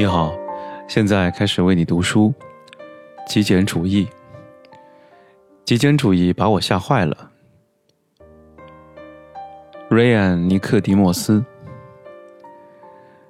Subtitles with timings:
[0.00, 0.34] 你好，
[0.88, 2.32] 现在开始为你读书。
[3.26, 4.08] 极简主义，
[5.62, 7.30] 极简主义把我吓坏了。
[9.90, 11.44] 瑞安·尼克迪莫斯，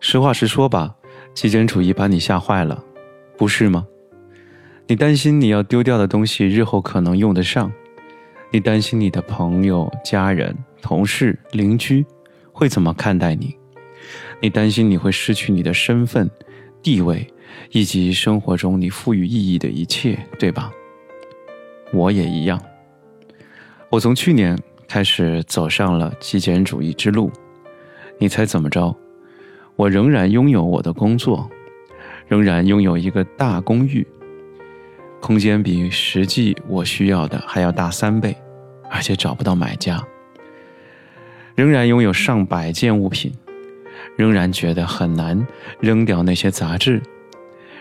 [0.00, 0.96] 实话实说吧，
[1.32, 2.82] 极简主义把你吓坏了，
[3.38, 3.86] 不是吗？
[4.88, 7.70] 你担心你要丢掉的东西日后可能用得上，
[8.50, 12.04] 你担心你的朋友、家人、同事、邻居
[12.50, 13.56] 会怎么看待你，
[14.40, 16.28] 你担心你会失去你的身份。
[16.86, 17.26] 地位，
[17.72, 20.70] 以及生活中你赋予意义的一切，对吧？
[21.92, 22.62] 我也一样。
[23.90, 27.28] 我从去年开始走上了极简主义之路。
[28.20, 28.96] 你猜怎么着？
[29.74, 31.50] 我仍然拥有我的工作，
[32.28, 34.06] 仍然拥有一个大公寓，
[35.20, 38.36] 空间比实际我需要的还要大三倍，
[38.88, 40.00] 而且找不到买家。
[41.56, 43.32] 仍然拥有上百件物品。
[44.16, 45.46] 仍然觉得很难
[45.78, 47.00] 扔掉那些杂志，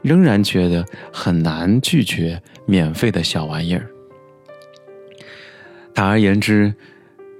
[0.00, 3.86] 仍然觉得很难拒绝免费的小玩意儿。
[5.92, 6.72] 坦而言之，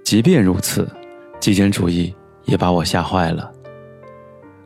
[0.05, 0.89] 即便如此，
[1.39, 3.51] 极简主义也把我吓坏了。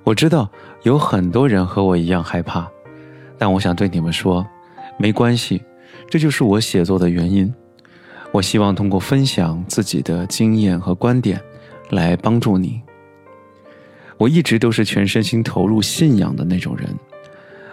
[0.02, 0.50] 我知道
[0.82, 2.68] 有很多人和我一样害怕，
[3.38, 4.44] 但我想对你们说，
[4.98, 5.62] 没关系，
[6.08, 7.52] 这就是我写作的原因。
[8.32, 11.40] 我希望通过分享自己的经验和观点，
[11.90, 12.82] 来帮助你。
[14.16, 16.88] 我一直都是全身心投入信仰的那种人，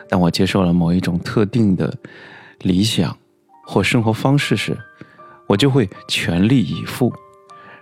[0.10, 1.94] 当我接受了某一种特定的
[2.62, 3.16] 理想
[3.66, 4.78] 或生活方式时，
[5.48, 7.14] 我就会全力以赴，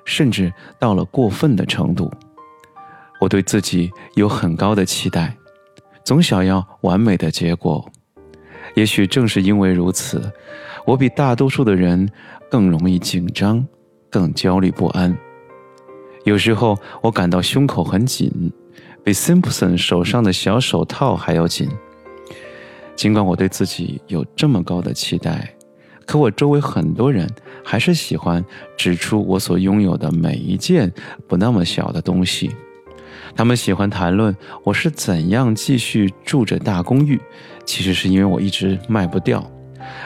[0.05, 2.11] 甚至到了过分的程度。
[3.19, 5.35] 我对自己有很高的期待，
[6.03, 7.89] 总想要完美的结果。
[8.75, 10.31] 也许正是因为如此，
[10.85, 12.07] 我比大多数的人
[12.49, 13.65] 更容易紧张，
[14.09, 15.17] 更焦虑不安。
[16.29, 18.31] 有时候我感到胸口很紧，
[19.03, 21.67] 比 Simpson 手上的小手套还要紧。
[22.95, 25.55] 尽管我对自己有这么高的期待，
[26.05, 27.27] 可我周围很多人
[27.65, 28.45] 还是喜欢
[28.77, 30.93] 指出我所拥有的每一件
[31.27, 32.51] 不那么小的东西。
[33.35, 37.19] 他们喜欢谈论我是怎样继续住着大公寓，
[37.65, 39.43] 其实是因为我一直卖不掉。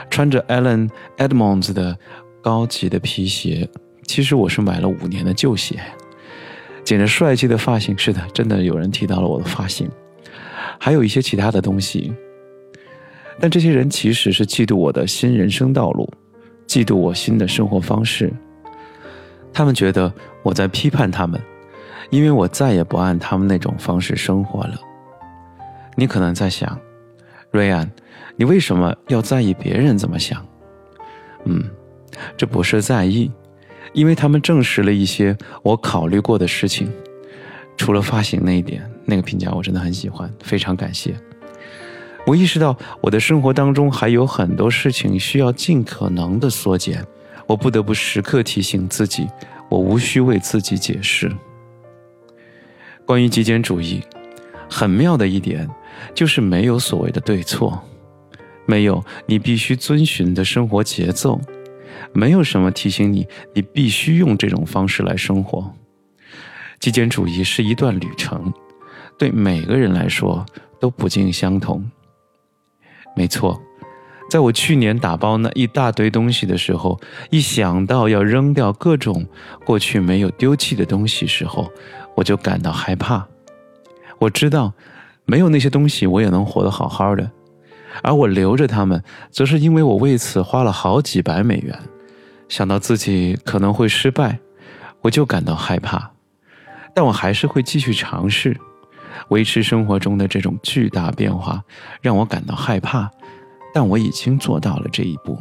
[0.10, 1.98] 穿着 Allen Edmonds 的
[2.42, 3.70] 高级的皮鞋，
[4.08, 5.82] 其实我是买了五年的旧鞋。
[6.84, 9.90] 剪着帅气的发型，是的，真的有人提到了我的发型，
[10.80, 12.14] 还有一些其他的东西。
[13.40, 16.08] 但这些人其实是嫉妒我的新人生道路，
[16.68, 18.32] 嫉妒我新的生活方式。
[19.52, 20.12] 他们觉得
[20.44, 21.42] 我在批判他们，
[22.10, 24.80] 因为我再也不按他们那种方式生活了。
[25.96, 26.78] 你可能在想，
[27.52, 27.90] 瑞安，
[28.36, 30.46] 你为什么要在意别人怎么想？
[31.46, 31.64] 嗯，
[32.36, 33.32] 这不是在意。
[33.92, 36.90] 因为他们证实了一些我考虑过的事情，
[37.76, 41.14] 除了发型那一点，那个评价我真的很喜欢，非常感谢。
[42.26, 47.06] 我意识到我的生活当中还有很多事情需要尽可能的缩减，
[47.46, 49.28] 我不得不时刻提醒自己，
[49.70, 51.30] 我无需为自己解释。
[53.06, 54.02] 关于极简主义，
[54.70, 55.70] 很妙的一点
[56.16, 57.84] 就是没有所谓的对错，
[58.66, 61.42] 没有你必须遵循的生活节奏。
[62.14, 65.74] 没有什么提醒你，你必须用这种方式来生活。
[66.80, 68.54] 极简主义是一段旅程，
[69.18, 70.46] 对每个人来说
[70.80, 71.90] 都不尽相同。
[73.16, 73.62] 没错，
[74.30, 77.00] 在我去年打包那一大堆东西的时候，
[77.30, 79.26] 一想到要扔掉各种
[79.66, 81.72] 过去没有丢弃的东西时候，
[82.16, 83.28] 我就感到害怕。
[84.20, 84.74] 我知道，
[85.26, 87.32] 没有那些东西，我也能活得好好的。
[88.02, 91.78] 而我留着它们，则是因为我为此花了好几百美元。
[92.50, 94.40] 想到自己可能会失败，
[95.02, 96.12] 我就感到害怕。
[96.96, 98.58] 但我还是会继续尝试。
[99.30, 101.64] 维持生活中的这种巨大变化
[102.02, 103.10] 让我感到害怕，
[103.74, 105.38] 但我已经做到了这一步。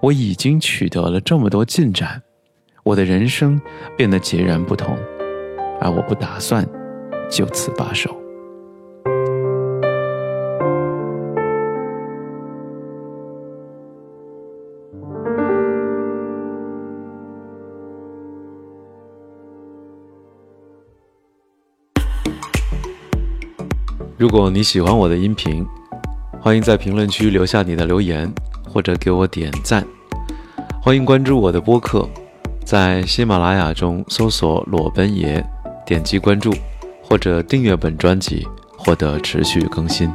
[0.00, 2.22] 我已经取得了这么多进展，
[2.84, 3.60] 我的人生
[3.96, 4.96] 变得截然不同，
[5.80, 6.66] 而我不打算
[7.30, 8.19] 就此罢手。
[24.20, 25.66] 如果你喜欢我的音频，
[26.42, 28.30] 欢迎在评论区留下你的留言，
[28.68, 29.82] 或者给我点赞。
[30.82, 32.06] 欢迎关注我的播客，
[32.62, 35.42] 在喜马拉雅中搜索“裸奔爷”，
[35.86, 36.52] 点击关注
[37.02, 38.46] 或者订阅本专辑，
[38.76, 40.12] 获得持续更新。